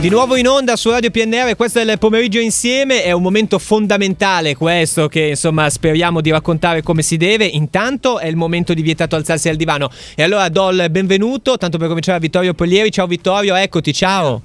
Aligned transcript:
Di 0.00 0.10
nuovo 0.10 0.36
in 0.36 0.46
onda 0.46 0.76
su 0.76 0.90
Radio 0.90 1.10
PNR, 1.10 1.56
questo 1.56 1.80
è 1.80 1.82
il 1.82 1.98
pomeriggio 1.98 2.38
insieme, 2.38 3.02
è 3.02 3.10
un 3.10 3.20
momento 3.20 3.58
fondamentale 3.58 4.54
questo 4.54 5.08
che 5.08 5.30
insomma 5.30 5.68
speriamo 5.68 6.20
di 6.20 6.30
raccontare 6.30 6.82
come 6.82 7.02
si 7.02 7.16
deve. 7.16 7.46
Intanto 7.46 8.20
è 8.20 8.28
il 8.28 8.36
momento 8.36 8.74
di 8.74 8.82
vietato 8.82 9.16
alzarsi 9.16 9.48
al 9.48 9.56
divano. 9.56 9.90
E 10.14 10.22
allora 10.22 10.48
do 10.50 10.70
il 10.70 10.86
benvenuto, 10.88 11.56
tanto 11.56 11.78
per 11.78 11.88
cominciare 11.88 12.18
a 12.18 12.20
Vittorio 12.20 12.54
Poglieri. 12.54 12.92
Ciao 12.92 13.08
Vittorio, 13.08 13.56
eccoti, 13.56 13.92
ciao. 13.92 14.42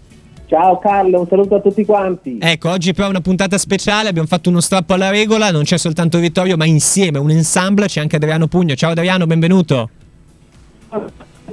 Ciao 0.48 0.80
Carlo, 0.80 1.20
un 1.20 1.28
saluto 1.28 1.56
a 1.56 1.62
tutti 1.62 1.86
quanti. 1.86 2.40
Ecco, 2.42 2.72
oggi 2.72 2.92
però 2.94 3.06
è 3.06 3.10
una 3.12 3.22
puntata 3.22 3.60
speciale, 3.60 4.10
abbiamo 4.10 4.28
fatto 4.28 4.50
uno 4.50 4.60
strappo 4.60 4.96
alla 4.96 5.12
regola, 5.12 5.52
non 5.52 5.64
c'è 5.64 5.78
soltanto 5.78 6.18
Vittorio, 6.18 6.58
ma 6.58 6.66
insieme, 6.66 7.20
un 7.20 7.30
ensemble, 7.30 7.86
c'è 7.86 8.02
anche 8.02 8.16
Adriano 8.16 8.48
Pugno. 8.48 8.74
Ciao 8.74 8.90
Adriano, 8.90 9.28
benvenuto. 9.28 9.90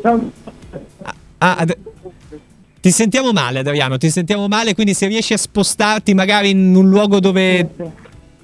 Ciao. 0.01 0.31
Ah, 1.43 1.57
ad- 1.57 1.77
ti 2.81 2.91
sentiamo 2.91 3.33
male 3.33 3.59
Adriano, 3.61 3.99
ti 3.99 4.11
sentiamo 4.11 4.49
male, 4.49 4.75
quindi 4.75 4.95
se 4.95 5.07
riesci 5.07 5.33
a 5.33 5.37
spostarti 5.37 6.15
magari 6.15 6.51
in 6.51 6.75
un 6.75 6.89
luogo 6.89 7.21
dove... 7.21 7.69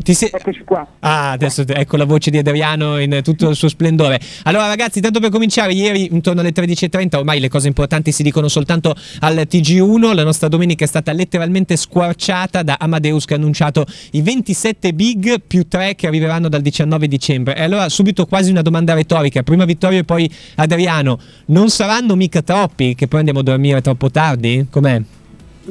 Ti 0.06 0.14
se- 0.14 0.30
Eccoci 0.32 0.62
qua. 0.62 0.86
Ah, 1.00 1.32
adesso 1.32 1.64
ecco 1.66 1.96
la 1.96 2.04
voce 2.04 2.30
di 2.30 2.38
Adriano 2.38 3.00
in 3.00 3.22
tutto 3.24 3.48
il 3.48 3.56
suo 3.56 3.66
splendore. 3.66 4.20
Allora, 4.44 4.68
ragazzi, 4.68 5.00
tanto 5.00 5.18
per 5.18 5.30
cominciare, 5.30 5.72
ieri 5.72 6.14
intorno 6.14 6.42
alle 6.42 6.52
13.30, 6.52 7.16
ormai 7.16 7.40
le 7.40 7.48
cose 7.48 7.66
importanti 7.66 8.12
si 8.12 8.22
dicono 8.22 8.46
soltanto 8.46 8.94
al 9.18 9.34
TG1. 9.50 10.14
La 10.14 10.22
nostra 10.22 10.46
domenica 10.46 10.84
è 10.84 10.86
stata 10.86 11.10
letteralmente 11.10 11.74
squarciata 11.74 12.62
da 12.62 12.76
Amadeus 12.78 13.24
che 13.24 13.34
ha 13.34 13.36
annunciato 13.36 13.84
i 14.12 14.22
27 14.22 14.92
big 14.92 15.40
più 15.44 15.66
3 15.66 15.96
che 15.96 16.06
arriveranno 16.06 16.48
dal 16.48 16.62
19 16.62 17.08
dicembre. 17.08 17.56
E 17.56 17.64
allora, 17.64 17.88
subito 17.88 18.26
quasi 18.26 18.52
una 18.52 18.62
domanda 18.62 18.94
retorica. 18.94 19.42
Prima 19.42 19.64
Vittorio 19.64 19.98
e 19.98 20.04
poi 20.04 20.30
Adriano. 20.54 21.18
Non 21.46 21.68
saranno 21.68 22.14
mica 22.14 22.42
troppi 22.42 22.94
che 22.94 23.08
poi 23.08 23.18
andiamo 23.18 23.40
a 23.40 23.42
dormire 23.42 23.80
troppo 23.80 24.08
tardi? 24.08 24.66
Com'è? 24.70 25.02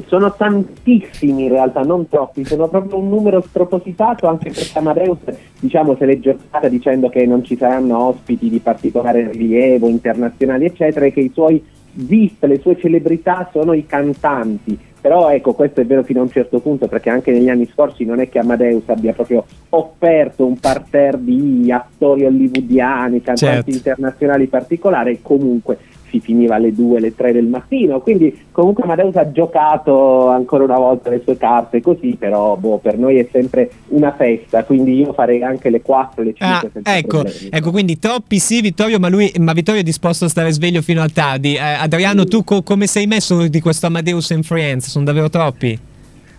Sono 0.06 0.34
tantissimi 0.34 1.44
in 1.44 1.48
realtà, 1.50 1.80
non 1.80 2.08
troppi, 2.08 2.44
sono 2.44 2.68
proprio 2.68 2.98
un 2.98 3.08
numero 3.08 3.40
spropositato 3.40 4.26
anche 4.26 4.50
perché 4.50 4.78
Amadeus 4.78 5.18
diciamo, 5.58 5.96
se 5.96 6.04
l'è 6.04 6.18
giocata 6.18 6.68
dicendo 6.68 7.08
che 7.08 7.24
non 7.26 7.42
ci 7.44 7.56
saranno 7.56 7.98
ospiti 8.08 8.50
di 8.50 8.58
particolare 8.58 9.30
rilievo, 9.30 9.88
internazionali 9.88 10.66
eccetera 10.66 11.06
e 11.06 11.12
che 11.12 11.20
i 11.20 11.30
suoi 11.32 11.64
VIP, 11.92 12.44
le 12.44 12.60
sue 12.60 12.76
celebrità 12.78 13.48
sono 13.52 13.72
i 13.72 13.86
cantanti. 13.86 14.78
Però 15.00 15.30
ecco, 15.30 15.54
questo 15.54 15.80
è 15.80 15.86
vero 15.86 16.02
fino 16.02 16.18
a 16.20 16.24
un 16.24 16.30
certo 16.30 16.58
punto 16.58 16.88
perché 16.88 17.10
anche 17.10 17.30
negli 17.30 17.48
anni 17.48 17.68
scorsi 17.72 18.04
non 18.04 18.18
è 18.18 18.28
che 18.28 18.40
Amadeus 18.40 18.88
abbia 18.88 19.12
proprio 19.12 19.44
offerto 19.68 20.44
un 20.44 20.58
parterre 20.58 21.22
di 21.22 21.70
attori 21.70 22.24
hollywoodiani, 22.24 23.22
cantanti 23.22 23.46
Certo. 23.46 23.70
internazionali 23.70 24.46
particolari 24.46 25.20
comunque 25.22 25.78
si 26.08 26.20
finiva 26.20 26.54
alle 26.56 26.72
2, 26.74 26.98
alle 26.98 27.14
3 27.14 27.32
del 27.32 27.46
mattino, 27.46 28.00
quindi 28.00 28.44
comunque 28.52 28.84
Amadeus 28.84 29.16
ha 29.16 29.30
giocato 29.32 30.28
ancora 30.28 30.64
una 30.64 30.78
volta 30.78 31.10
le 31.10 31.20
sue 31.24 31.36
carte 31.36 31.80
così, 31.80 32.16
però 32.18 32.56
boh, 32.56 32.78
per 32.78 32.96
noi 32.98 33.18
è 33.18 33.28
sempre 33.30 33.70
una 33.88 34.12
festa, 34.12 34.64
quindi 34.64 34.98
io 35.00 35.12
farei 35.12 35.42
anche 35.42 35.70
le 35.70 35.82
4, 35.82 36.22
le 36.22 36.32
5 36.34 36.46
Ah, 36.46 36.70
senza 36.72 36.96
ecco, 36.96 37.20
problemi. 37.22 37.48
ecco, 37.50 37.70
quindi 37.70 37.98
troppi 37.98 38.38
sì, 38.38 38.60
Vittorio, 38.60 38.98
ma, 38.98 39.08
lui, 39.08 39.32
ma 39.38 39.52
Vittorio 39.52 39.80
è 39.80 39.84
disposto 39.84 40.24
a 40.26 40.28
stare 40.28 40.50
sveglio 40.52 40.82
fino 40.82 41.02
al 41.02 41.12
tardi. 41.12 41.54
Eh, 41.54 41.58
Adriano, 41.60 42.24
tu 42.24 42.44
co- 42.44 42.62
come 42.62 42.86
sei 42.86 43.06
messo 43.06 43.46
di 43.48 43.60
questo 43.60 43.86
Amadeus 43.86 44.30
and 44.30 44.44
Friends? 44.44 44.88
Sono 44.88 45.04
davvero 45.04 45.28
troppi? 45.28 45.78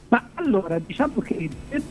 Ma 0.09 0.23
allora, 0.35 0.79
diciamo 0.85 1.15
che 1.21 1.49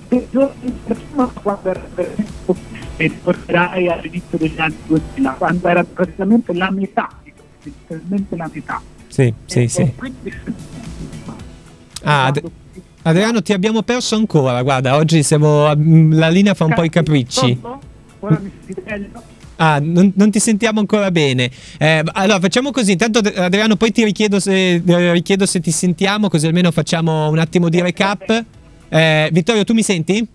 due 0.09 0.27
giorni 0.31 0.73
prima, 0.85 1.31
quando 1.43 1.69
era 1.69 1.83
per 1.95 2.11
esempio, 2.11 2.57
e 2.97 3.09
ricorderai 3.09 3.89
all'inizio 3.89 4.39
degli 4.39 4.59
anni 4.59 4.77
2000, 4.87 5.33
quando 5.33 5.69
era 5.69 5.85
praticamente 5.85 6.55
la 6.55 6.71
metà, 6.71 7.09
letteralmente 7.89 8.37
la 8.37 8.51
metà. 8.53 8.81
Sì, 9.09 9.33
sì, 9.47 9.63
E- 9.63 9.69
sì. 9.69 9.81
e 9.83 9.95
quindi- 9.95 10.33
Ah, 12.03 12.27
Ad- 12.27 12.43
Adriano, 13.03 13.43
ti 13.43 13.53
abbiamo 13.53 13.83
perso 13.83 14.17
ancora. 14.17 14.63
Guarda, 14.63 14.97
oggi 14.97 15.23
siamo. 15.23 15.67
La 16.11 16.29
linea 16.29 16.55
fa 16.55 16.65
un 16.65 16.75
po' 16.75 16.83
i 16.85 16.89
capricci. 16.89 17.59
Ora 18.21 18.41
mi 18.41 18.51
meglio? 18.85 19.23
Ah, 19.57 19.79
non, 19.81 20.13
non 20.17 20.31
ti 20.31 20.39
sentiamo 20.39 20.81
ancora 20.81 21.11
bene. 21.11 21.51
Eh, 21.79 22.03
allora, 22.13 22.41
facciamo 22.41 22.71
così. 22.71 22.93
Intanto, 22.93 23.21
Adriano, 23.21 23.77
poi 23.77 23.91
ti 23.93 24.05
richiedo 24.05 24.39
se, 24.41 24.75
eh, 24.75 25.13
richiedo 25.13 25.47
se 25.47 25.61
ti 25.61 25.71
sentiamo, 25.71 26.29
così 26.29 26.47
almeno 26.47 26.71
facciamo 26.71 27.29
un 27.31 27.39
attimo 27.39 27.69
di 27.69 27.81
recap. 27.81 28.45
Eh, 28.89 29.29
Vittorio, 29.33 29.65
tu 29.65 29.73
mi 29.73 29.83
senti? 29.83 30.27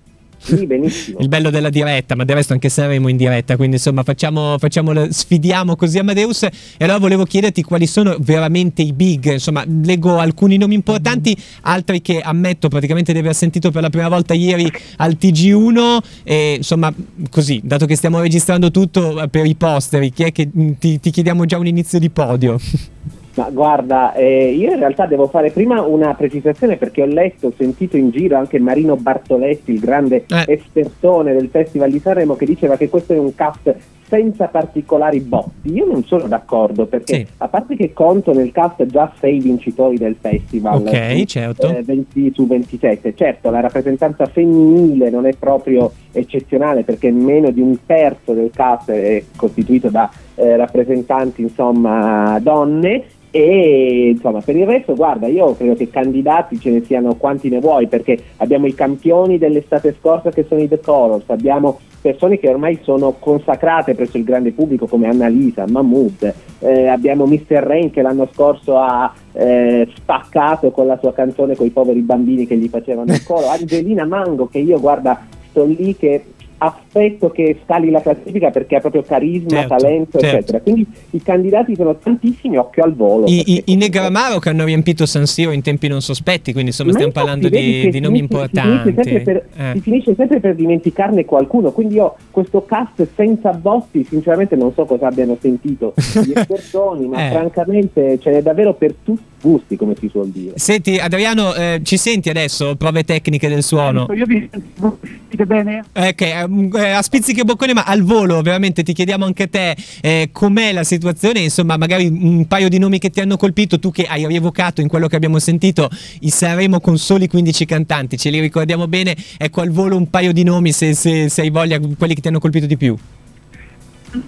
Sì, 0.43 0.65
benissimo. 0.65 1.19
Il 1.19 1.27
bello 1.27 1.51
della 1.51 1.69
diretta, 1.69 2.15
ma 2.15 2.25
del 2.25 2.35
resto 2.35 2.53
anche 2.53 2.67
saremo 2.67 3.07
in 3.07 3.17
diretta, 3.17 3.55
quindi 3.55 3.75
insomma 3.75 4.01
facciamo, 4.03 4.57
facciamo 4.57 4.91
sfidiamo 5.09 5.75
così 5.75 5.99
Amadeus. 5.99 6.43
E 6.43 6.51
allora 6.79 6.97
volevo 6.97 7.25
chiederti 7.25 7.61
quali 7.61 7.85
sono 7.85 8.17
veramente 8.19 8.81
i 8.81 8.91
big, 8.91 9.33
insomma 9.33 9.63
leggo 9.65 10.17
alcuni 10.17 10.57
nomi 10.57 10.73
importanti, 10.73 11.37
altri 11.61 12.01
che 12.01 12.19
ammetto 12.21 12.69
praticamente 12.69 13.13
di 13.13 13.19
aver 13.19 13.35
sentito 13.35 13.69
per 13.69 13.83
la 13.83 13.89
prima 13.89 14.09
volta 14.09 14.33
ieri 14.33 14.69
al 14.97 15.17
TG1 15.19 15.97
e 16.23 16.55
insomma 16.57 16.93
così, 17.29 17.61
dato 17.63 17.85
che 17.85 17.95
stiamo 17.95 18.19
registrando 18.19 18.71
tutto 18.71 19.21
eh, 19.21 19.27
per 19.29 19.45
i 19.45 19.55
posteri, 19.55 20.11
chi 20.11 20.23
è 20.23 20.31
che 20.31 20.49
mm, 20.55 20.71
ti, 20.79 20.99
ti 20.99 21.11
chiediamo 21.11 21.45
già 21.45 21.57
un 21.57 21.67
inizio 21.67 21.99
di 21.99 22.09
podio? 22.09 22.59
Ma 23.35 23.49
guarda, 23.49 24.13
eh, 24.13 24.51
io 24.51 24.71
in 24.71 24.79
realtà 24.79 25.05
devo 25.05 25.27
fare 25.27 25.51
prima 25.51 25.81
una 25.81 26.13
precisazione 26.15 26.75
perché 26.75 27.01
ho 27.01 27.05
letto, 27.05 27.47
ho 27.47 27.53
sentito 27.55 27.95
in 27.95 28.09
giro 28.09 28.35
anche 28.37 28.59
Marino 28.59 28.95
Bartoletti, 28.97 29.71
il 29.71 29.79
grande 29.79 30.25
Eh. 30.27 30.43
espertone 30.47 31.33
del 31.33 31.47
Festival 31.49 31.91
di 31.91 31.99
Sanremo, 31.99 32.35
che 32.35 32.45
diceva 32.45 32.75
che 32.75 32.89
questo 32.89 33.13
è 33.13 33.17
un 33.17 33.33
cast 33.33 33.73
senza 34.11 34.47
particolari 34.47 35.21
botti. 35.21 35.71
Io 35.71 35.85
non 35.85 36.03
sono 36.03 36.27
d'accordo 36.27 36.85
perché 36.85 37.15
Sì. 37.15 37.27
a 37.37 37.47
parte 37.47 37.77
che 37.77 37.93
conto 37.93 38.33
nel 38.33 38.51
cast 38.51 38.85
già 38.87 39.09
sei 39.21 39.39
vincitori 39.39 39.97
del 39.97 40.17
festival, 40.19 40.79
Ok, 40.85 41.17
su, 41.19 41.23
certo. 41.23 41.69
eh, 41.69 41.81
20 41.81 42.31
su 42.33 42.45
27, 42.45 43.15
certo 43.15 43.49
la 43.49 43.61
rappresentanza 43.61 44.25
femminile 44.25 45.09
non 45.09 45.25
è 45.25 45.33
proprio 45.39 45.89
eccezionale 46.11 46.83
perché 46.83 47.09
meno 47.11 47.51
di 47.51 47.61
un 47.61 47.77
terzo 47.85 48.33
del 48.33 48.51
cast 48.53 48.91
è 48.91 49.23
costituito 49.37 49.87
da 49.87 50.11
eh, 50.35 50.57
rappresentanti 50.57 51.41
insomma 51.43 52.37
donne 52.41 53.03
e 53.31 54.09
insomma 54.13 54.41
per 54.41 54.57
il 54.57 54.65
resto 54.65 54.93
guarda 54.93 55.27
io 55.27 55.55
credo 55.55 55.73
che 55.75 55.89
candidati 55.89 56.59
ce 56.59 56.69
ne 56.69 56.83
siano 56.83 57.15
quanti 57.15 57.47
ne 57.47 57.59
vuoi 57.59 57.87
perché 57.87 58.17
abbiamo 58.37 58.67
i 58.67 58.73
campioni 58.73 59.37
dell'estate 59.37 59.95
scorsa 59.97 60.31
che 60.31 60.45
sono 60.47 60.61
i 60.61 60.67
The 60.67 60.81
Colors 60.81 61.29
abbiamo 61.29 61.79
persone 62.01 62.37
che 62.39 62.49
ormai 62.49 62.79
sono 62.81 63.15
consacrate 63.17 63.95
presso 63.95 64.17
il 64.17 64.25
grande 64.25 64.51
pubblico 64.51 64.85
come 64.85 65.07
Annalisa, 65.07 65.65
Mahmood 65.65 66.33
eh, 66.59 66.87
abbiamo 66.87 67.25
Mr. 67.25 67.63
Rain 67.63 67.89
che 67.89 68.01
l'anno 68.01 68.27
scorso 68.33 68.77
ha 68.77 69.13
eh, 69.31 69.87
spaccato 69.95 70.71
con 70.71 70.87
la 70.87 70.97
sua 70.99 71.13
canzone 71.13 71.55
con 71.55 71.65
i 71.65 71.71
poveri 71.71 72.01
bambini 72.01 72.45
che 72.45 72.57
gli 72.57 72.67
facevano 72.67 73.13
il 73.13 73.23
coro 73.23 73.47
Angelina 73.49 74.05
Mango 74.05 74.47
che 74.47 74.59
io 74.59 74.77
guarda 74.77 75.25
sto 75.51 75.63
lì 75.63 75.95
che 75.95 76.23
aspetto 76.63 77.31
che 77.31 77.59
scali 77.63 77.89
la 77.89 78.01
classifica 78.01 78.51
perché 78.51 78.75
ha 78.75 78.79
proprio 78.79 79.01
carisma, 79.01 79.49
Certo, 79.49 79.75
talento 79.75 80.19
certo. 80.19 80.35
eccetera 80.37 80.59
quindi 80.61 80.85
i 81.11 81.21
candidati 81.23 81.75
sono 81.75 81.95
tantissimi 81.97 82.57
occhio 82.57 82.83
al 82.83 82.93
volo 82.93 83.25
I, 83.25 83.53
i, 83.53 83.63
i 83.67 83.75
Negramaro 83.75 84.37
che 84.39 84.49
hanno 84.49 84.63
riempito 84.65 85.05
San 85.07 85.25
Siro 85.25 85.51
in 85.51 85.61
tempi 85.63 85.87
non 85.87 86.01
sospetti, 86.01 86.51
quindi 86.51 86.69
insomma 86.69 86.89
Ma 86.91 86.95
stiamo 86.97 87.11
parlando 87.13 87.49
di, 87.49 87.89
di 87.89 87.99
nomi 87.99 88.19
importanti. 88.19 88.89
Si 88.89 88.93
finisce, 88.93 89.23
sempre 89.23 89.23
per, 89.55 89.65
Eh. 89.65 89.71
si 89.73 89.79
finisce 89.81 90.15
sempre 90.15 90.39
per 90.39 90.55
dimenticarne 90.55 91.25
qualcuno, 91.25 91.71
quindi 91.71 91.95
io 91.95 92.15
questo 92.29 92.63
cast 92.65 93.07
senza 93.15 93.51
botti 93.53 94.03
sinceramente 94.07 94.55
non 94.55 94.71
so 94.73 94.85
cosa 94.85 95.07
abbiano 95.07 95.37
sentito 95.41 95.93
gli 96.23 96.31
espertoni, 96.35 97.07
ma 97.07 97.27
Eh. 97.27 97.31
francamente 97.31 98.19
ce 98.19 98.29
n'è 98.31 98.41
davvero 98.43 98.73
per 98.75 98.93
tutti 99.03 99.21
i 99.21 99.29
gusti 99.41 99.75
come 99.75 99.95
si 99.99 100.07
suol 100.09 100.29
dire. 100.29 100.53
Senti 100.57 100.97
Adriano, 100.97 101.55
eh, 101.55 101.79
ci 101.83 101.97
senti 101.97 102.29
adesso? 102.29 102.75
Prove 102.75 103.03
tecniche 103.03 103.47
del 103.47 103.63
suono. 103.63 104.05
Io 104.13 104.25
vi 104.25 104.47
sentite 104.79 105.45
bene? 105.45 105.83
Ok, 105.93 106.21
ehm, 106.21 106.50
eh, 106.75 106.89
a 106.91 107.01
spizzichi 107.01 107.39
e 107.39 107.43
boccone, 107.43 107.73
ma 107.73 107.83
al 107.83 108.03
volo, 108.03 108.41
veramente 108.41 108.83
ti 108.83 108.93
chiediamo 108.93 109.25
anche 109.25 109.49
te 109.49 109.75
eh, 110.01 110.29
com'è 110.31 110.71
la 110.73 110.83
situazione, 110.83 111.39
insomma, 111.39 111.77
magari 111.77 112.07
un 112.07 112.45
paio 112.47 112.69
di 112.69 112.77
nomi 112.77 112.99
che 112.99 113.09
ti 113.09 113.19
hanno 113.21 113.37
colpito, 113.37 113.79
tu 113.79 113.91
che 113.91 114.03
hai 114.03 114.25
rievocato 114.27 114.81
in 114.81 114.87
quello 114.87 115.07
che 115.07 115.15
abbiamo 115.15 115.39
sentito 115.39 115.89
i 116.21 116.29
Sanremo 116.29 116.79
con 116.79 116.97
soli 116.97 117.27
15 117.27 117.65
cantanti, 117.65 118.17
ce 118.17 118.29
li 118.29 118.39
ricordiamo 118.39 118.87
bene, 118.87 119.15
ecco 119.37 119.61
al 119.61 119.69
volo 119.69 119.95
un 119.95 120.09
paio 120.09 120.31
di 120.33 120.43
nomi 120.43 120.71
se, 120.71 120.93
se- 120.93 121.29
se 121.29 121.41
hai 121.41 121.49
voglia, 121.49 121.79
quelli 121.97 122.13
che 122.15 122.21
ti 122.21 122.27
hanno 122.27 122.39
colpito 122.39 122.65
di 122.65 122.77
più. 122.77 122.97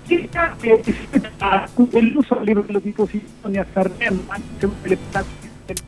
Eh, 0.07 0.29
a- 1.39 1.67
livello 2.43 2.79
di 2.81 2.91
posizioni 2.91 3.57
a 3.57 3.65
Sanremo, 3.73 4.21
anche 4.27 4.69
se 4.81 4.87
le 4.87 4.97
Ah. 5.11 5.19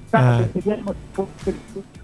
pratiche 0.10 0.50
vediamo 0.54 0.94
se 1.44 1.54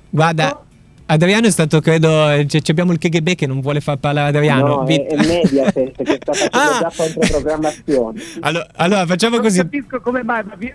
Guarda, 0.10 0.63
Adriano 1.12 1.46
è 1.48 1.52
stato, 1.52 1.81
credo, 1.81 2.30
eh, 2.30 2.46
c- 2.46 2.62
c- 2.62 2.69
abbiamo 2.69 2.94
il 2.94 2.98
KGB 2.98 3.36
che 3.36 3.46
non 3.46 3.60
vuole 3.60 3.81
far 3.81 3.98
parlare 3.98 4.30
Adriano. 4.30 4.68
No, 4.78 4.84
Vi- 4.86 4.96
è, 4.96 5.08
è 5.08 5.16
Mediaset 5.18 6.04
che 6.04 6.18
sta 6.22 6.31
facendo 6.34 6.58
Ah! 6.58 6.80
già 6.80 6.92
controprogrammazione. 6.96 8.22
Allora, 8.40 8.68
allora, 8.75 9.06
facciamo 9.06 9.36
Non 9.36 9.44
così. 9.46 9.58
capisco 9.58 10.00
come 10.00 10.24
mai, 10.24 10.44
ma 10.46 10.56
vi- 10.56 10.74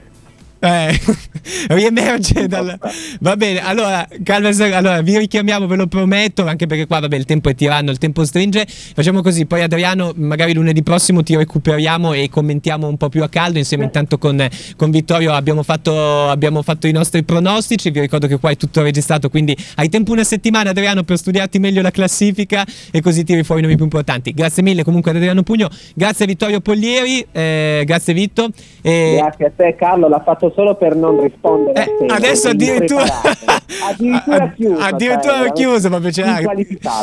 Eh, 0.59 1.01
riemerge 1.69 2.47
dal... 2.49 2.79
Va 3.21 3.37
bene, 3.37 3.61
allora, 3.61 4.07
calma, 4.23 4.49
allora, 4.49 5.01
vi 5.03 5.19
richiamiamo, 5.19 5.67
ve 5.67 5.77
lo 5.77 5.87
prometto, 5.87 6.47
anche 6.47 6.67
perché 6.67 6.87
qua, 6.87 7.01
vabbè, 7.01 7.17
il 7.17 7.25
tempo 7.25 7.49
è 7.49 7.55
tiranno, 7.55 7.91
il 7.91 7.99
tempo 7.99 8.25
stringe. 8.25 8.67
Facciamo 8.67 9.23
così, 9.23 9.47
poi 9.47 9.63
Adriano, 9.63 10.13
magari 10.17 10.55
lunedì 10.55 10.83
prossimo 10.83 11.23
ti 11.23 11.37
recuperiamo 11.37 12.13
e 12.13 12.29
commentiamo 12.29 12.87
un 12.87 12.97
po' 12.97 13.09
più 13.09 13.23
a 13.23 13.29
caldo. 13.29 13.59
Insieme 13.59 13.85
intanto 13.85 14.19
con, 14.19 14.47
con 14.77 14.91
Vittorio 14.91 15.33
abbiamo 15.33 15.63
fatto, 15.63 16.29
abbiamo 16.29 16.63
fatto 16.63 16.87
i 16.87 16.93
nostri 16.93 17.23
pronostici. 17.23 17.91
Vi 17.91 18.01
ricordo 18.01 18.27
che 18.27 18.39
qua 18.39 18.51
è 18.51 18.57
tutto 18.57 18.83
registrato, 18.83 19.29
quindi 19.29 19.57
hai 19.77 19.89
tempo 19.89 20.13
una 20.13 20.25
settimana, 20.25 20.71
Adriano, 20.71 21.03
per 21.03 21.19
studiarti 21.19 21.59
meglio 21.59 21.83
la 21.83 21.91
classifica 21.91 22.65
e 22.91 23.01
così 23.01 23.25
tiri 23.25 23.43
fuori 23.43 23.61
i 23.61 23.65
nomi 23.65 23.77
più 23.77 23.85
importanti. 23.85 24.33
Grazie 24.33 24.63
mille 24.63 24.85
comunque 24.85 25.11
ad 25.11 25.17
Adriano 25.17 25.43
Pugno, 25.43 25.69
grazie 25.95 26.25
a 26.25 26.29
Vittorio 26.29 26.61
Pollieri, 26.61 27.27
eh, 27.33 27.83
grazie 27.85 28.15
Vitto. 28.15 28.49
E... 28.83 29.17
Grazie 29.19 29.47
a 29.47 29.53
te 29.55 29.77
Carlo, 29.77 30.09
l'ha 30.09 30.23
fatto 30.23 30.46
solo 30.55 30.75
per 30.75 30.95
non 30.95 31.21
rispondere. 31.21 31.85
Eh, 31.85 32.07
adesso 32.09 32.49
addirittura, 32.49 33.05
addirittura 33.91 34.53
chiuso. 34.57 34.83
Addirittura 34.83 35.37
cioè, 35.39 35.53
chiuso 35.53 35.89
proprio. 35.89 36.11
Cioè, 36.11 36.43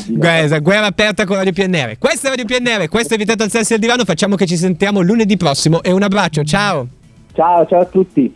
guerra, 0.09 0.59
guerra 0.59 0.85
aperta 0.85 1.25
con 1.25 1.37
Radio 1.37 1.53
PNR. 1.53 1.97
Questa 1.97 2.27
è 2.27 2.35
Radio 2.35 2.45
PNR, 2.45 2.87
questo 2.89 3.13
è 3.13 3.17
Vitato 3.17 3.43
alzarsi 3.43 3.73
al 3.73 3.79
divano. 3.79 4.03
Facciamo 4.05 4.35
che 4.35 4.45
ci 4.45 4.57
sentiamo 4.57 5.01
lunedì 5.01 5.37
prossimo 5.37 5.81
e 5.81 5.91
un 5.91 6.03
abbraccio. 6.03 6.43
Ciao. 6.43 6.87
Ciao, 7.33 7.65
ciao 7.65 7.81
a 7.81 7.85
tutti. 7.85 8.33